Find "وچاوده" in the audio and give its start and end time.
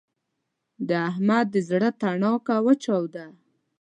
2.65-3.25